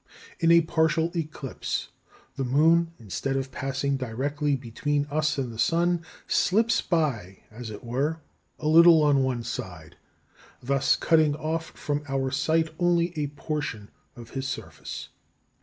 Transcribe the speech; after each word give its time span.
In 0.39 0.49
a 0.51 0.61
partial 0.61 1.11
eclipse, 1.15 1.89
the 2.35 2.43
moon, 2.43 2.91
instead 2.97 3.35
of 3.35 3.51
passing 3.51 3.97
directly 3.97 4.55
between 4.55 5.05
us 5.11 5.37
and 5.37 5.53
the 5.53 5.59
sun, 5.59 6.01
slips 6.25 6.81
by, 6.81 7.43
as 7.51 7.69
it 7.69 7.83
were, 7.83 8.19
a 8.57 8.67
little 8.67 9.03
on 9.03 9.21
one 9.21 9.43
side, 9.43 9.97
thus 10.59 10.95
cutting 10.95 11.35
off 11.35 11.67
from 11.77 12.01
our 12.09 12.31
sight 12.31 12.71
only 12.79 13.13
a 13.15 13.27
portion 13.27 13.91
of 14.15 14.31
his 14.31 14.47
surface. 14.47 15.09